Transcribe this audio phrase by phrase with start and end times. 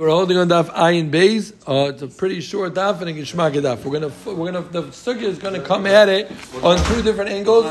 [0.00, 1.52] We're holding on daf ayin bays.
[1.68, 3.84] Uh, it's a pretty short daf and a gishmak daf.
[3.84, 7.66] We're gonna we're gonna the sukkah is gonna come at it on two different angles.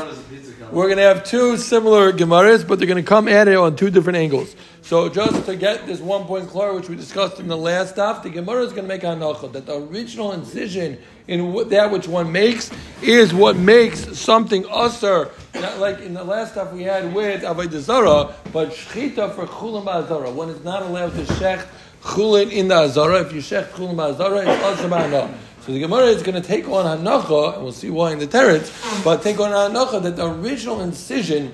[0.70, 4.16] We're gonna have two similar gemaras, but they're gonna come at it on two different
[4.16, 4.54] angles.
[4.82, 8.22] So just to get this one point clear, which we discussed in the last daf,
[8.22, 12.70] the gemara is gonna make hanacha that the original incision in that which one makes
[13.02, 15.32] is what makes something usher.
[15.78, 20.48] Like in the last stuff we had with avodah but shchita for chulam azara, one
[20.48, 21.66] is not allowed to shecht
[22.02, 23.20] chulin in the azara.
[23.22, 25.34] If you shech chulin azara, it's ma'ana.
[25.62, 28.26] So the Gemara is going to take on hanacha, and we'll see why in the
[28.26, 31.52] teretz, but take on hanacha that the original incision,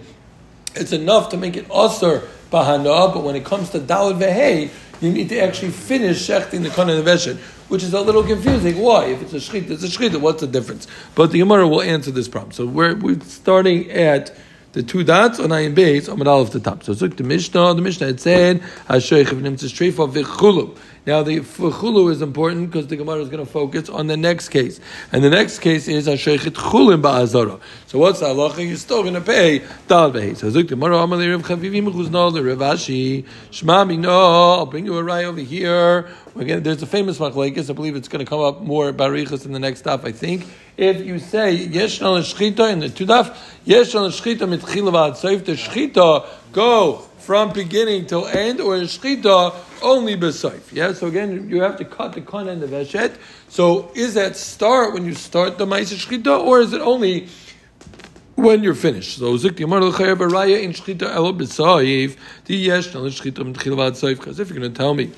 [0.74, 5.12] it's enough to make it usher bahana, but when it comes to dalad vehei, you
[5.12, 7.37] need to actually finish shechting the kana veshet,
[7.69, 8.79] which is a little confusing.
[8.79, 9.07] Why?
[9.07, 10.21] If it's a shchita, it's a shchita.
[10.21, 10.87] What's the difference?
[11.15, 12.52] But the Gemara will answer this problem.
[12.52, 14.35] So we're, we're starting at
[14.77, 16.85] the two dots on ayin base on of the top.
[16.85, 17.73] So look the Mishnah.
[17.73, 20.77] The Mishnah had said hashoich of nimtzis treifa v'chulu.
[21.06, 24.48] Now the v'chulu is important because the Gemara is going to focus on the next
[24.48, 24.80] case,
[25.13, 27.60] and the next case is hashoichet chulim ba'azara.
[27.87, 28.66] So what's the halacha?
[28.66, 30.37] You're still going to pay dal vehi.
[30.37, 34.10] So the Gemara amalei Rav Chavivim chuznol the Rav Ashi Shema mino.
[34.10, 36.09] I'll bring you a ray over here.
[36.35, 37.70] Again, there's a famous machlekes.
[37.70, 40.04] I believe it's going to come up more barichas in the next stuff.
[40.04, 40.45] I think
[40.76, 45.45] if you say yesh al shchita in the tudaf, yesh al shchita mitchila So if
[45.45, 50.73] the shchita go from beginning till end, or shchita only besayf.
[50.73, 50.93] Yeah.
[50.93, 53.16] So again, you have to cut the kon and the veshet.
[53.49, 57.29] So is that start when you start the ma'aser shchita, or is it only
[58.37, 59.19] when you're finished.
[59.19, 64.16] So zik yamar l'chayer baraya in shchita elo b'sayif the yesh al shchita mitchila v'ad
[64.19, 65.10] Because if you're going to tell me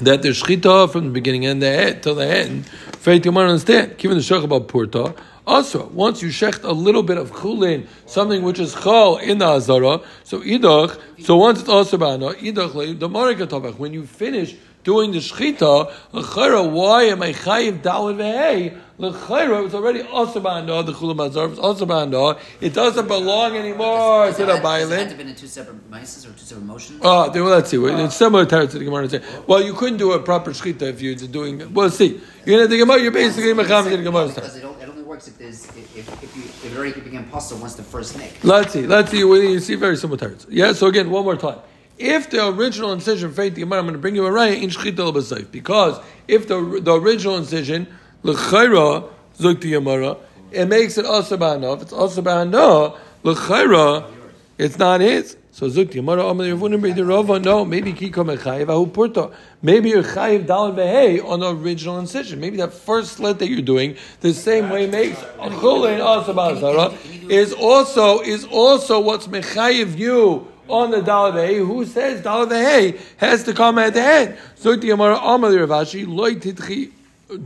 [0.00, 2.66] that there's shchita from the beginning and the end till the end.
[2.66, 3.96] Faith you might understand.
[3.98, 5.16] Given the shech about purta.
[5.48, 9.46] Also, once you shecht a little bit of chulin, something which is chal in the
[9.46, 15.10] azara, so idach, so once it's also bana, idach the marika When you finish doing
[15.12, 18.78] the shchita, l'chayra, why am I chayiv dalad vehei?
[18.98, 22.38] L'chayra, it's already also ba'anda, the chulam azar, it's also ba'anda.
[22.60, 24.90] It doesn't belong anymore to the violin.
[24.90, 27.00] Does it have to be in two separate mices or two separate motions?
[27.02, 27.78] Oh, well, let's see.
[27.78, 28.08] It's ah.
[28.08, 29.08] similar to the Gemara.
[29.08, 31.72] Say, well, you couldn't do a proper shchita if you're doing.
[31.72, 33.00] Well, see, you're gonna the Gemara.
[33.00, 34.87] You're basically mecham the Gemara.
[35.18, 38.32] Works if there's if, if, you, if it already became possible once the first nick.
[38.44, 38.86] Let's see.
[38.86, 39.18] Let's see.
[39.18, 40.46] You see very similar terms.
[40.48, 40.72] Yeah.
[40.74, 41.58] So again, one more time.
[41.98, 44.70] If the original incision, faith the Gemara, I'm going to bring you a raya in
[44.70, 45.50] shchita.
[45.50, 47.88] Because if the the original incision,
[48.22, 50.18] l'chayra zuk the Gemara,
[50.52, 51.74] it makes it also ba'anah.
[51.78, 54.08] If it's also ba'anah, l'chayra,
[54.56, 55.36] it's not his.
[55.58, 59.32] So zuk the Gemara, Amar Yevunim B'Di Rava, no, maybe kiko mechayiv ahu purto.
[59.60, 62.38] Maybe you're chayiv dal behay on the original incision.
[62.38, 67.52] Maybe that first slit that you're doing, the same way makes chulin also ba'azara, is
[67.52, 73.80] also, is also what's mechayiv you on the Dalad who says Dalad has to come
[73.80, 74.38] at the end.
[74.62, 76.92] The Amar Amal Rav Ashi, loy titchi,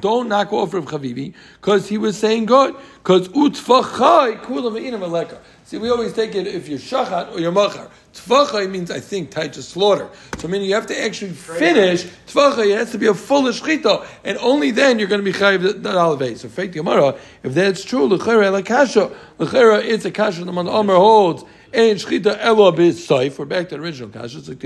[0.00, 2.76] don't knock off Rav Chavivi, because he was saying good.
[3.02, 7.88] Because utfachai kulam inam See, we always take it if you're shachat or you're machar.
[8.14, 10.08] Tfachai means, I think, tied to slaughter.
[10.38, 12.04] So, I mean, you have to actually finish.
[12.26, 15.36] Tfachai, it has to be a full shchita, and only then you're going to be
[15.36, 16.36] chayiv the, alave.
[16.36, 20.68] So, Faith Yamara, if that's true, l'chera la kasha, l'chera, it's a kasha the man
[20.68, 23.38] Omer holds, Ein shchita elo b'saif.
[23.38, 24.40] We're back to the original kasha.
[24.40, 24.62] It's like.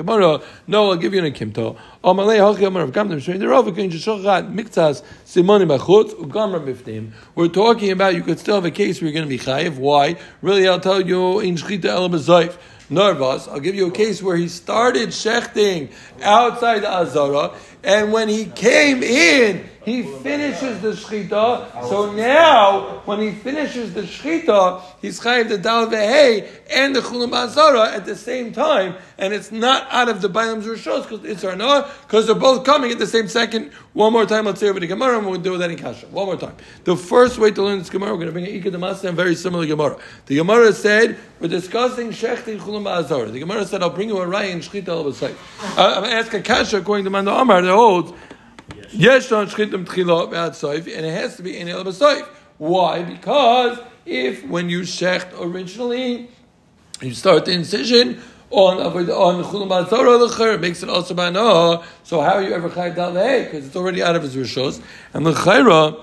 [0.67, 1.79] No, I'll give you an akimto.
[2.03, 7.13] Amalei hachi amar of gamdim shrein derov again shochat miktas simoni bachutz ugamra biftim.
[7.37, 9.79] We're talking about you could still have a case where you're going to be chayiv.
[9.79, 10.17] Why?
[10.43, 12.59] Really, I'll tell you in shchita elo b'saif.
[12.91, 15.91] Narvas, I'll give you a case where he started shechting
[16.23, 17.53] outside the Azara,
[17.83, 21.89] and when he came in, he finishes the shchita.
[21.89, 27.33] So now, when he finishes the shchita, he's chayiv the dal ve'hei and the chulam
[27.33, 31.45] azara at the same time, and it's not out of the bailam rishos because it's
[31.45, 33.71] arna because they're both coming at the same second.
[33.93, 36.09] One more time, let's say over the Gemara, and we'll do that in kasha.
[36.09, 36.57] One more time.
[36.83, 39.17] The first way to learn this Gemara, we're going to bring an ikad Damasa and
[39.17, 39.99] very similar Gemara.
[40.27, 43.31] The Gemara said we're discussing shechting chulam azara.
[43.31, 46.79] The Gemara said, "I'll bring you a ray in shchita al uh, I'm asking kasha
[46.79, 47.63] according to Manda Amar.
[47.63, 48.13] That holds
[48.99, 52.27] Yes, on shchitim tchila b'atzaif, and it has to be in b'saif.
[52.57, 53.03] Why?
[53.03, 56.31] Because if when you shecht originally,
[57.03, 61.85] you start the incision on on b'atzara it makes it also b'ana.
[62.05, 64.81] So how are you ever chayiv dal Because it's already out of his rishos,
[65.13, 66.01] and the chayra,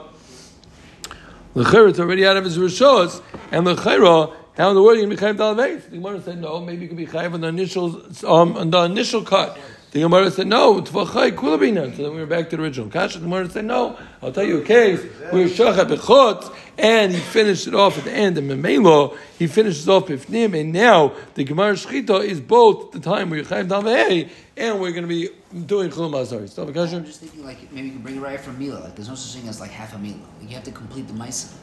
[1.55, 4.35] the chayra it's already out of his rishos, and the chayra.
[4.55, 6.59] How in the world you can be chayiv dal The Gemara said no.
[6.59, 9.57] Maybe you can be chayiv on the initial um, on the initial cut
[9.93, 11.95] The Gemara said, no, Tvachai Kulabina.
[11.95, 12.89] So then we were back to the original.
[12.89, 14.99] Kasha, the Gemara said, no, I'll tell you a case
[15.29, 19.87] where Shachat Bechot, and he finished it off at the end of Memelo, he finishes
[19.87, 23.87] off Bifnim, and now the Gemara Shchita is both the time where you're Chayiv Dal
[24.57, 25.29] and we're going to be
[25.65, 26.49] doing Chulam Azari.
[26.49, 28.79] Still have a I'm just thinking like maybe you can bring it right from Mila.
[28.79, 30.15] Like there's no such thing as like half a Mila.
[30.39, 31.53] Like, you have to complete the Maisa.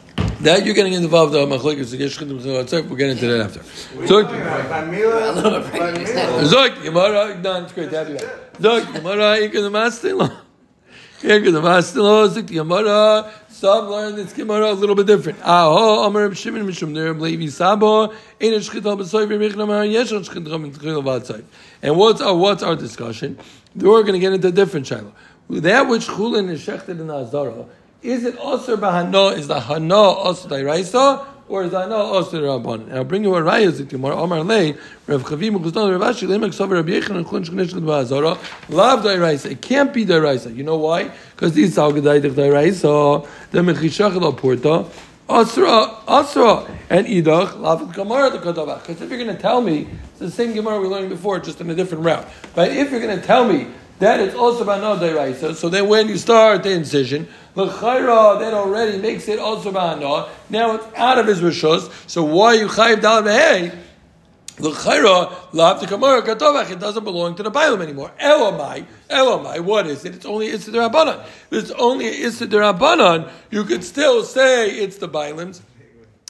[0.42, 1.92] That you're getting involved uh, in Machlekes
[2.88, 3.62] We'll get into that after.
[6.46, 7.64] Zog Gemara, done.
[7.64, 8.19] It's great to have you.
[8.58, 10.34] Zog Gemara, Ikon the Mastilo.
[11.20, 12.31] Ikon the Mastilo.
[12.31, 13.31] Zog Gemara.
[13.50, 15.40] Some learn this Gemara a little bit different.
[15.42, 18.10] Aho, Amar Reb Shimon Mishum Der Levi Sabo.
[18.10, 21.44] Ein Shchita B'Soy V'Michna Mar Yesh Shchita B'Michna V'Atzay.
[21.82, 23.38] And what's our what's our discussion?
[23.76, 25.12] We're going to get into a different shiloh.
[25.50, 27.66] That which Chulin is shechted in Azara
[28.02, 29.37] is it also bahana?
[29.37, 31.26] Is the hana also dairaisa?
[31.49, 32.85] Or is the hana also rabban?
[32.85, 34.17] And I'll bring you a raya tomorrow.
[34.17, 34.76] Omar lei
[35.06, 38.38] Rav Chavim Uchustan Rav Ashi Lemek Sover Rabbi Yechon and Chun Shknesh Chad Ba'azara.
[38.69, 39.50] Lav dairaisa.
[39.50, 40.55] It can't be dairaisa.
[40.55, 41.11] You know why?
[41.35, 43.26] Because these are gedaitich dairaisa.
[43.50, 44.87] The mechishach el porta.
[45.29, 48.81] Asra, Asra, and Idach, Lavat Gemara the Kadavach.
[48.81, 51.61] Because if you're going to tell me, it's the same Gemara we learned before, just
[51.61, 52.26] in a different route.
[52.52, 53.69] But if you're going to tell me
[54.00, 58.55] that it's also Bano Deraisa, so then when you start the incision, the chayra that
[58.55, 60.29] already makes it also ba'ana.
[60.49, 61.91] Now it's out of his rishos.
[62.08, 63.76] So why you chayiv dal behei?
[64.56, 66.70] The chayra lav katovach.
[66.70, 68.12] It doesn't belong to the bailam anymore.
[68.19, 69.61] Elamai, elamai.
[69.61, 70.14] What is it?
[70.14, 71.26] It's only issa derabanan.
[71.50, 73.31] It's only issa derabanan.
[73.50, 75.61] You could still say it's the bailam's.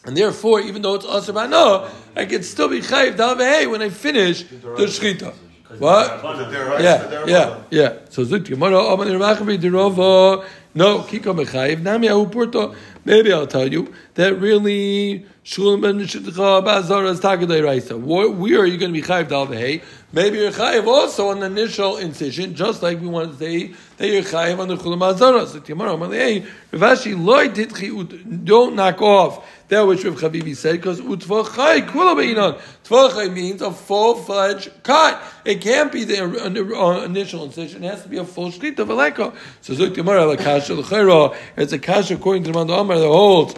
[0.04, 3.36] And therefore, even though it's also ba'ana, I can still be chayiv dal
[3.70, 5.34] when I finish the shchita.
[5.78, 6.80] What?
[6.80, 7.92] Yeah, yeah, yeah.
[8.08, 12.74] So zut gemara aman ramachavi derova no, Kiko Mechayiv, Nami Purto.
[13.04, 17.96] Maybe I'll tell you that really Shulam ben Shidcha Bazara is Takadei Raisa.
[17.96, 19.82] Where are you going to be Chayiv Dal Hey?
[20.12, 24.08] Maybe you're Chayiv also on the initial incision, just like we want to say that
[24.08, 25.46] you're Chayiv on the Chulam Bazara.
[25.46, 27.14] So tomorrow, Rav Ashi
[27.54, 32.60] Titchi don't knock off that which Rav Chabibi said, because utvachai kula beinon.
[32.84, 35.22] Tvachai means a full-fledged cut.
[35.44, 37.84] It can't be the uh, initial incision.
[37.84, 39.38] It has to be a full shlit of.
[39.60, 41.36] So Zuk.
[41.56, 43.54] It's a kasha according to the Manda Amar that holds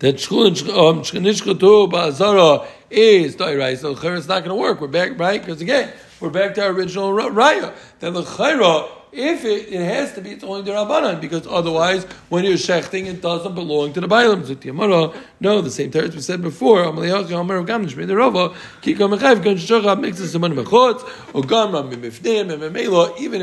[0.00, 4.80] that Shchinishchatu um, Ba'azara is L'chayra is not going to work.
[4.80, 5.40] We're back, right?
[5.40, 7.72] Because again, we're back to our original raya.
[8.00, 12.44] That L'chayra if it, it has to be, it's only the Rabbanan, because otherwise, when
[12.44, 15.14] you're shechting, it doesn't belong to the Bailam.
[15.40, 16.84] No, the same terms we said before.
[16.84, 17.12] Even if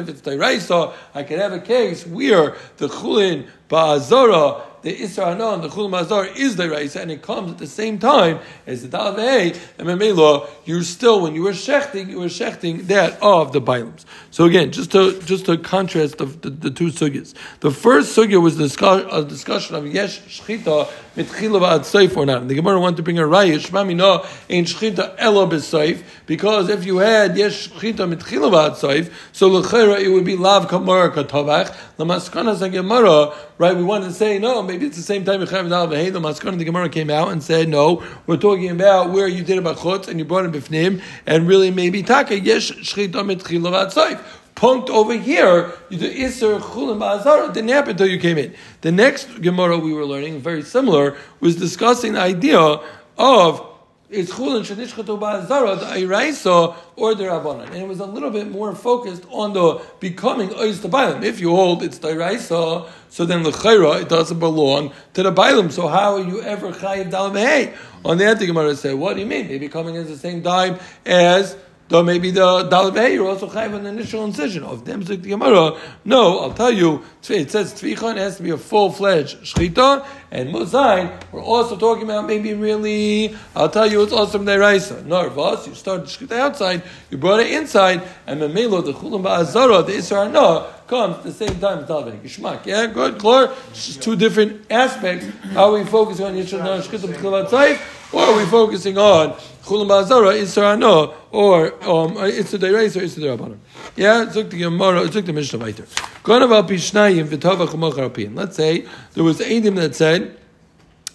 [0.10, 5.90] it's Tairaisa, I can have a case where the Chulin Ba'azara the Isra the Chul
[5.90, 9.88] Mazar, is the Raisa, and it comes at the same time as the Dalvei, and
[9.88, 14.06] Memela, you're still, when you were shechting, you were shechting that of the Bailams.
[14.31, 17.33] So again, just to just to contrast of the, the two sugyas.
[17.59, 22.42] The first sugya was discuss, a discussion of Yesh Shchita mitchila ba'ad seif or not.
[22.42, 26.69] And the Gemara wanted to bring a raya, Shmami no, ein shchita elo b'seif, because
[26.69, 31.12] if you had yesh shchita mitchila ba'ad seif, so l'chera it would be lav kamara
[31.12, 35.48] katovach, lamaskanas Gemara, right, we wanted to say, no, maybe it's the same time, the
[35.48, 39.77] maskana, the Gemara came out and said, no, we're talking about where you did about
[39.77, 44.24] chutz, and you brought it bifnim, and really maybe taka, yesh shchita mitchila ba'ad seif
[44.57, 48.54] punked over here, do Isser Chulim Ba'azar, didn't happen until you came in.
[48.81, 52.80] The next Gemara we were learning, very similar, was discussing the idea
[53.18, 53.63] of
[54.09, 57.68] is Chulin Shanishchatu Ba'azara, the Iraisa, or the Rabbanan.
[57.68, 61.24] And it was a little bit more focused on the becoming Ois the Bailam.
[61.24, 65.32] If you hold it's the Iraisa, so then the Chayra, it doesn't belong to the
[65.34, 65.72] Bailam.
[65.72, 67.75] So how are you ever Chayiv Dalam?
[68.05, 69.50] On the Gemara said, what do you mean?
[69.50, 71.58] Maybe coming in the same time as
[71.89, 75.79] Though maybe the Dalvei, you're also chayv an initial incision of them the Gemara.
[76.03, 80.53] No, I'll tell you, it says Tvichon has to be a full fledged shchita, and
[80.53, 85.03] Muzayin, we're also talking about maybe really, I'll tell you, it's also Deraisa.
[85.03, 89.94] Narvas, you started shchita outside, you brought it inside, and Memelo, the Chulam Ba'azara, the
[89.94, 92.20] Isra No, comes at the same time as Dalvei.
[92.22, 93.53] Gishmak, yeah, good, clear.
[93.74, 95.27] Just two different aspects.
[95.56, 97.79] Are we focusing on Shchita B'chilat
[98.13, 103.03] or are we focusing on Chulam Ba'azara, Isra No, or um, it's the Dereis or
[103.03, 103.58] it's the Rabbanim.
[103.98, 105.84] Yeah, Zuk the Gemara, Zuk the Mishnah weiter.
[106.24, 110.38] Gonav Pishnayim v'tavach u'machar Let's say there was Eidim that said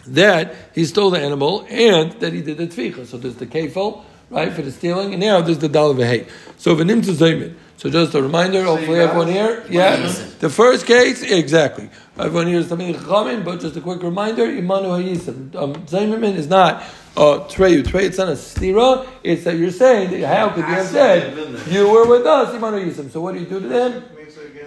[0.06, 3.06] that he stole the animal and that he did the tficha.
[3.06, 6.28] So there's the kefil, right, for the stealing, and now there's the dal v'hei.
[6.56, 7.54] So v'nim to zaymin.
[7.76, 9.96] So just a reminder, hopefully everyone here, yeah,
[10.38, 11.90] the first case, exactly.
[12.16, 15.54] Everyone here is something chamin, but just a quick reminder, imanu hayisim.
[15.56, 16.84] Um, is not
[17.16, 19.06] uh, Trey, Trey, it's not a stira.
[19.22, 22.82] It's that you're saying that how could you have said you were with us, Imanu
[22.84, 23.10] Yisim.
[23.10, 24.04] So what do you do to them?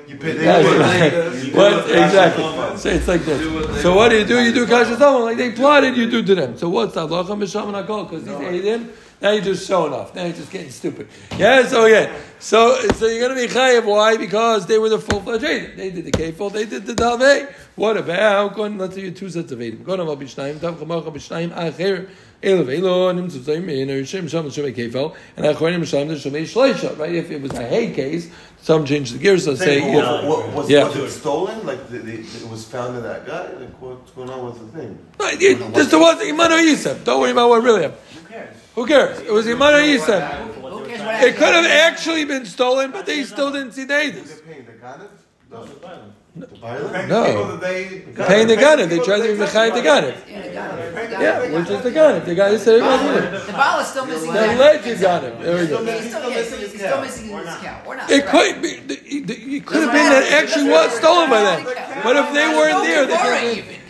[0.08, 2.78] You pay Yeah, the what exactly?
[2.78, 3.82] So it's like this.
[3.82, 4.44] So what do you do?
[4.44, 5.98] You do kasha like they plotted.
[5.98, 6.58] You do to them.
[6.58, 7.08] So what's that?
[7.08, 8.92] Lacham b'sham and because these Eidim.
[9.26, 10.14] Now you're just showing off.
[10.14, 11.08] Now you're just getting stupid.
[11.36, 11.66] Yeah.
[11.66, 13.84] So again, so so you're gonna be chayav.
[13.84, 14.18] Why?
[14.18, 15.42] Because they were the full fledged.
[15.42, 16.54] They did the kefil.
[16.54, 17.52] They did the davei.
[17.74, 18.56] What about?
[18.56, 19.84] Let's say you two sets of Eidim.
[22.42, 22.76] Go on, b'shnayim.
[22.76, 22.76] Tav chamacha b'shnayim acher.
[22.76, 26.98] Elav elo nimtzu zayim or shem sham shemei and achorim sham shemei shleisha.
[26.98, 27.16] Right?
[27.16, 28.30] If it was a hay case,
[28.62, 29.46] some change the gears.
[29.46, 30.86] So say Say, if, what, what, was, Yeah.
[30.86, 31.66] was it stolen?
[31.66, 33.52] Like the, the, it was found in that guy?
[33.54, 34.98] Like what's going on with the thing?
[35.20, 37.04] Right, it- This was Imanu Yisem.
[37.04, 38.02] Don't worry about what really happened.
[38.14, 38.58] Who cares?
[38.76, 39.20] Who cares?
[39.22, 40.22] It was Imanu Yisem.
[40.62, 44.14] Who cares It could have actually been stolen, but they still didn't see the Who's
[44.14, 44.38] Aedis.
[44.38, 44.66] it paying?
[44.66, 45.10] The Ganav?
[45.52, 45.76] No, the
[46.36, 46.92] violent.
[46.94, 47.08] The?
[47.08, 47.58] No.
[47.58, 48.90] They, Paying the Ganav.
[48.90, 50.16] They tried to be Mechai the Ganav.
[50.28, 51.12] Yeah, they got it.
[51.12, 51.54] Yeah, it.
[51.54, 52.26] which is the Ganav.
[52.26, 53.48] The guy said it was with it.
[53.48, 54.34] The ball is still missing.
[54.34, 55.42] The his- alleged Ganav.
[55.42, 55.86] There we go.
[55.86, 57.82] He's still, he's he's still missing his cow.
[57.86, 58.10] Or not.
[58.10, 58.68] It could be.
[58.68, 61.64] It it could have been that it actually was stolen by them.
[62.04, 63.58] But if they weren't there, they Don't could worry have.
[63.58, 63.86] even.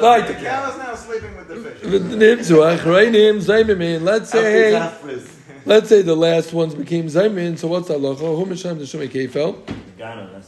[0.00, 0.26] Right.
[0.26, 1.80] the cow is now sleeping with the fish.
[1.82, 5.20] The names, so Achrayim, Let's say, After
[5.64, 7.58] let's say the last ones became Zaymin.
[7.58, 8.18] So what's that halacha?
[8.18, 9.64] Who Misham the Shemei Kefel?
[9.66, 10.47] The Ghana, that's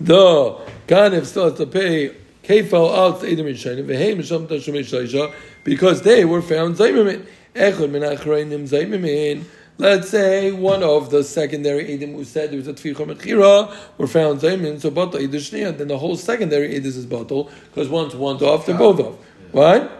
[0.00, 0.58] the.
[0.86, 6.02] Ganev still has to pay Kefal out to Edom Yishayim, Vehem Misham Tashumei Shaisha, because
[6.02, 7.24] they were found Zaymimin.
[7.54, 9.44] Echad min Achrayim Zaymimin.
[9.78, 14.06] Let's say one of the secondary Edim who said there was a Tficha Mechira were
[14.06, 18.42] found Zaymin, so Bata Edish then the whole secondary Edis is Batal, because one's one's
[18.42, 19.14] off, they're both off.
[19.52, 19.90] What?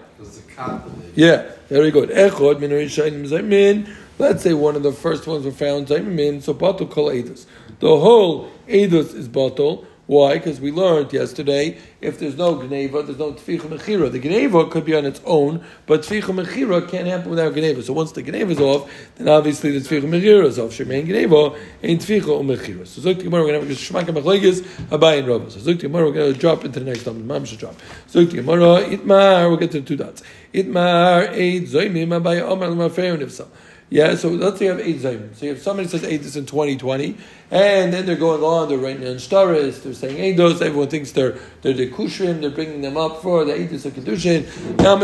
[1.14, 2.10] Yeah, very good.
[2.10, 3.88] Echod min Rishayim Zaymin.
[4.18, 7.46] Let's say one of the first ones were found Zaymin, so Batal Kol Edus.
[7.78, 9.86] The whole Edus is Batal.
[10.10, 10.38] Why?
[10.38, 14.10] Because we learned yesterday if there's no Gneva, there's no Tficha Mechira.
[14.10, 17.80] The Gneva could be on its own, but Tficha Mechira can't happen without Gneva.
[17.80, 20.72] So once the Gneva is off, then obviously the Tficha Mechira is off.
[20.72, 22.88] Shemain Gneva ain't Tficha or Mechira.
[22.88, 25.48] So Zuk Gemara, we're to have a Shemaka Mechlegis, Abai and Rabba.
[25.48, 27.24] So Zuk Gemara, we're to drop into the next time.
[27.24, 27.76] Mam should drop.
[28.08, 30.24] Zuk Gemara, Itmar, we'll get to the two dots.
[30.52, 33.46] Itmar, Eid, Zoimim, Abai, Omar, Lamafeir, and Ifsal.
[33.92, 35.34] Yeah, so let's say you have eight zayim.
[35.34, 37.16] So you have somebody says eight this in 2020,
[37.50, 41.36] and then they're going on, they're writing on staris, they're saying eidos, everyone thinks they're
[41.62, 44.46] they're the kushrim, they're bringing them up for the eidos of kedushin.
[44.78, 44.94] Now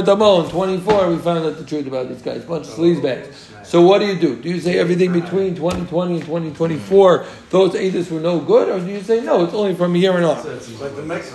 [0.40, 3.66] in 24, we found out the truth about these guys, bunch of sleazebags.
[3.66, 4.40] So what do you do?
[4.40, 8.86] Do you say everything between 2020 and 2024, those eidos were no good, or do
[8.86, 10.36] you say no, it's only from here and on?
[10.46, 11.34] Like the mix.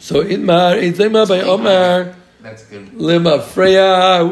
[0.00, 2.16] So Itmar, zayim by Omar.
[2.42, 2.92] That's good.
[2.94, 4.24] Lima Freya,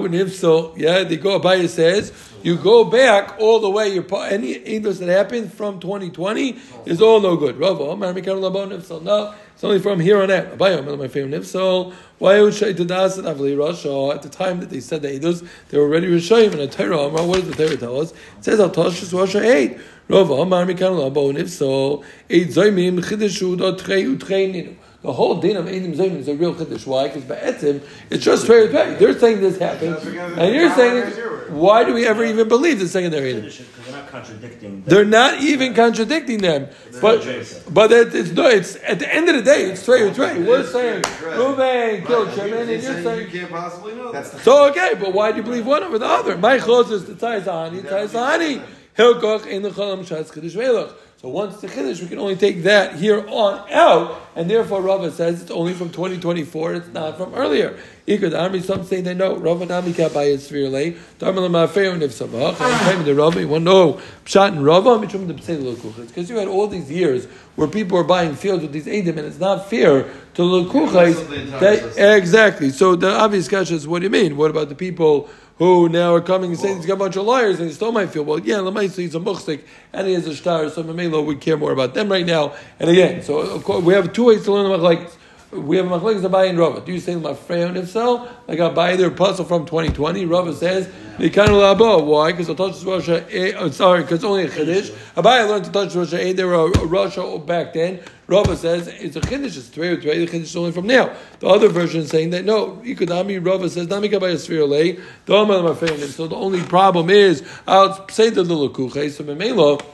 [0.77, 2.13] yeah, the go Abaya says
[2.43, 3.95] you go back all the way.
[3.95, 7.59] Your any English that happened from 2020 is all no good.
[7.59, 9.03] Rava, Omar Mikan Ulahaba Nifsal.
[9.03, 10.57] No, it's only from here on out.
[10.57, 11.93] Abaya, my favorite Nifsal.
[12.19, 15.85] Why would Shay Avli Rasha at the time that they said the Eidos, they were
[15.85, 16.99] already Rishayim and a Torah.
[16.99, 18.13] Omar, what does the Torah tell us?
[18.39, 19.79] It says Al Toshus Rasha eight.
[20.09, 22.05] Rava, Omar Mikan Ulahaba Nifsal.
[22.29, 24.77] Eight Zoimim Chideshu Dot Trei Utrei Ninu.
[25.03, 26.87] The whole din of Eidim Zayim is a real chiddush.
[26.87, 27.09] Why?
[27.09, 27.81] Because Ba'etzim,
[28.11, 28.97] it's just straight pay.
[28.97, 31.11] They're saying this happened, and you're saying,
[31.55, 33.45] why do we ever even believe the secondary Eidim?
[33.45, 34.83] Because they're not contradicting.
[34.83, 34.85] them.
[34.87, 36.69] They're not even contradicting them.
[37.01, 37.25] But
[37.71, 38.47] but it, it's no.
[38.49, 40.43] It's at the end of the day, it's Trey or Trey.
[40.43, 43.21] We're saying Ruvain killed Shimon, and you're saying.
[43.33, 45.99] You can't possibly know That's the So okay, but why do you believe one over
[45.99, 46.37] the other?
[46.37, 48.63] My closest to Taizahani, Taizahani,
[49.01, 50.93] Hilkoch in the Cholam Shas Chiddush Velach.
[51.17, 55.11] So once the Chiddush, we can only take that here on out, and therefore Rava
[55.11, 57.79] says it's only from 2024, it's not from earlier.
[58.07, 62.61] Ikud Army, some say they know, Rava Nami Kabai is Svirle, Darmala Mafeo and Ifsamach,
[62.95, 66.49] and to Rava, to know, Pshat and Rava, Mitchum the Psei Lukuchas, because you had
[66.49, 67.27] all these years
[67.57, 70.05] where people were buying fields with these Edim, and it's not fair
[70.35, 71.61] to Lukuchas.
[71.61, 72.71] That, exactly.
[72.71, 74.39] So the obvious question is, what do you mean?
[74.39, 75.29] What about the people
[75.61, 77.93] who now are coming and saying he's got a bunch of liars and he stole
[77.93, 78.27] my field?
[78.27, 79.61] Well, yeah, Lamaisa, he's a muhsik
[79.93, 82.55] and he is a star, so Mamelo, we care more about them right now.
[82.79, 85.17] And again, so of course, we have two ways to learn the machlekes.
[85.53, 86.81] We have machlekes Abai and Rava.
[86.81, 87.75] Do you say Mafreon?
[87.77, 90.87] If so, like Abai, their puzzle from 2020, Rava says,
[91.19, 92.07] Mikanu Labo.
[92.07, 92.31] Why?
[92.31, 94.91] Because the touch Russia, eh, oh, sorry, because only a Chiddush.
[95.17, 97.99] Abai learned to touch Russia, eh, they were a Russia back then.
[98.29, 101.17] Rava says it's a Chiddush, it's Tvei or Tvei, the Chiddush is only from now.
[101.41, 105.01] The other version is saying that no, Ikudami, Rava says, Namika by a sphere lay,
[105.27, 109.85] the only problem is, I'll say the little kuchay, so Memelo,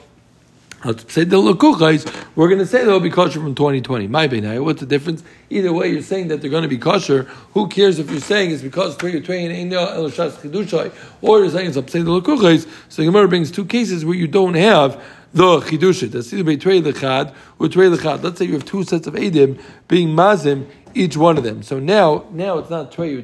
[0.82, 2.26] I'll say the lakuchais.
[2.36, 4.06] We're going to say they'll be kosher from 2020.
[4.08, 4.62] My benai.
[4.62, 5.22] What's the difference?
[5.48, 7.22] Either way, you're saying that they're going to be kosher.
[7.54, 10.92] Who cares if you're saying it's because you're train ain't el shas chidushai,
[11.22, 12.68] or you're saying it's up say the lakuchais.
[12.88, 15.02] So Gemara brings two cases where you don't have
[15.32, 16.12] the chidushit.
[16.12, 18.22] That's either betray lechad or trey lechad.
[18.22, 20.66] Let's say you have two sets of edim being mazim
[20.96, 21.62] each one of them.
[21.62, 23.22] So now, now it's not trey or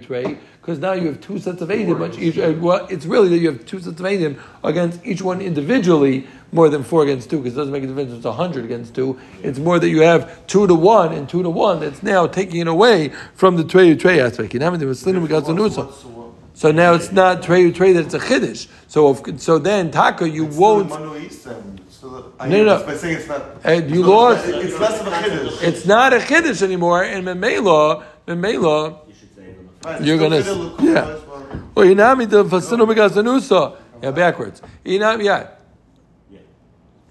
[0.62, 3.38] because now you have two sets of Eidim, which each, uh, well, it's really that
[3.38, 7.38] you have two sets of Eidim against each one individually, more than four against two,
[7.38, 9.18] because it doesn't make a difference if it's 100 against two.
[9.42, 12.60] It's more that you have two to one and two to one that's now taking
[12.60, 14.54] it away from the Trey Trey aspect.
[14.54, 15.54] You know, there was Slinim Gatz the
[16.08, 16.32] one?
[16.54, 18.68] So now it's not Trey Trey that it's a Chiddush.
[18.86, 20.90] So, if, so then, Taka, you It's won't.
[20.92, 21.80] Still the Manu East then.
[21.90, 22.86] Still the, I No, hear no.
[22.86, 23.42] By saying it's not.
[23.64, 25.62] And you not- lost- it- It's less of a chiddush.
[25.62, 28.98] It's not a Chiddush anymore, and Memela, Memela,
[30.00, 31.04] you're gonna- chiddush, yeah.
[31.04, 31.46] well.
[31.74, 33.76] well, Inami the Fasinu Megazanusa.
[34.02, 34.60] Yeah, backwards.
[34.84, 35.48] Inami, yeah.
[36.30, 36.38] Yeah.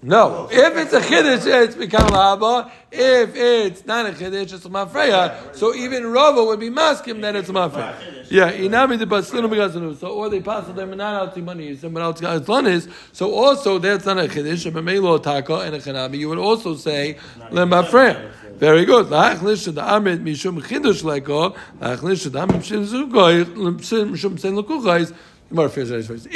[0.02, 2.70] No, if it's a chiddush, it's become lava.
[2.90, 5.54] If it's not a chiddush, it's a mafreya.
[5.54, 7.94] So even Rava would be maskim that it's mafreya.
[8.28, 9.96] Yeah, inami the baslinu begazanu.
[9.98, 11.74] So or they pass them not out to money.
[11.74, 12.88] But else got one is.
[13.12, 14.66] So also that's not a chiddush.
[14.66, 16.18] A memelo taka and a chanami.
[16.18, 17.18] You would also say
[17.50, 18.30] le mafreya.
[18.62, 19.06] Very good.
[19.06, 21.56] La'achlish the amrit mishum chiddush leko.
[21.80, 23.44] La'achlish the amrit mishum zugoy.
[23.44, 25.12] Mishum sen lekuchais.
[25.48, 26.32] Gemara fears that first.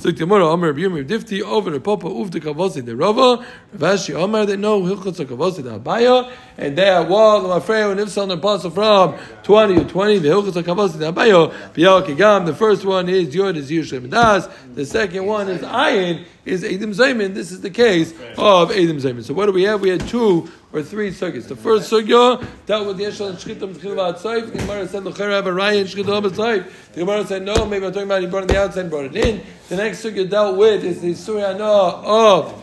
[0.00, 3.94] So the Gemara Omer Biyum Difti over the Papa Uf the Kavosi the Rava, Rav
[3.94, 7.98] Ashi Omer they know Hilchot the Kavosi the Abaya, and there was the Mafreo and
[7.98, 12.46] Ifsal and Apostle from 20 or 20, the Hilchot the Kavosi the Abaya, Biyal Kigam,
[12.46, 16.94] the first one is Yod is Yushem Das, the second one is Ayin, is Edim
[16.94, 17.34] Zaymin.
[17.34, 19.24] This is the case of Edim Zaymin.
[19.24, 19.80] So what do we have?
[19.80, 21.46] We had two or three sugyas.
[21.46, 24.52] The first sugya dealt with the Yeshal and Shchitam Tchil Ba'atzayif.
[24.52, 26.92] The Gemara said, L'cher have a Raya and Shchitam Ba'atzayif.
[26.92, 28.90] The Gemara said, no, maybe I'm talking about he brought it on the outside and
[28.90, 29.40] brought it in.
[29.68, 32.60] The next sugya dealt with is the Surya of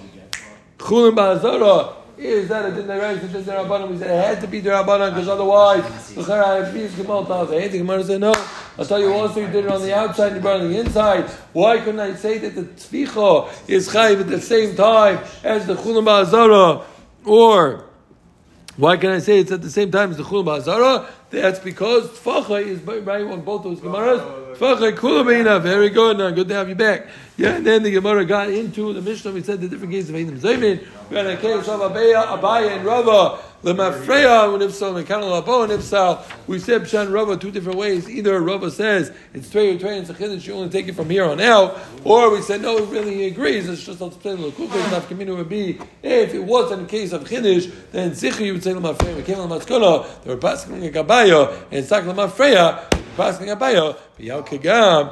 [0.77, 1.95] Chulim Ba'azara.
[2.17, 3.89] Is that a din deraisa, din derabanan?
[3.89, 5.83] We said it had to be derabanan because otherwise,
[6.17, 7.71] l'cher have peace us.
[7.71, 8.33] The Gemara said, no.
[8.77, 10.71] I'll tell you also, you did it on the outside and you brought it on
[10.71, 11.29] the inside.
[11.53, 15.75] Why couldn't I say that the tzvicha is chayiv at the same time as the
[15.75, 16.83] chulim ba'azara?
[17.25, 17.85] Or,
[18.81, 21.07] why can I say it's at the same time as the Chul Ba'azara?
[21.29, 24.50] That's because Tfacha is right on both those Gemaras.
[24.61, 26.17] Very good.
[26.19, 27.07] Now, good to have you back.
[27.35, 29.31] Yeah, and then the Gemara got into the Mishnah.
[29.31, 30.85] We said the different cases of Eidim Zaymin.
[31.09, 33.41] We had a case of Abaya, Abaya and Rava.
[33.63, 38.09] Lemafreya, and if so, Mekano Labo, and we said Pshan Rava two different ways.
[38.09, 41.25] Either Rava says it's Trey or Trey and Sechidin, you only take it from here
[41.25, 43.69] on out, or we said no, really he agrees.
[43.69, 47.23] It's just not the Kukah, enough community would be if it wasn't a case of
[47.23, 51.67] Chiddush, then Zichu would say Lemafreya, we came on Matzkona, they were passing a Gabaya,
[51.69, 55.11] and Sak Lemafreya, passing a Gabaya, e al kegam,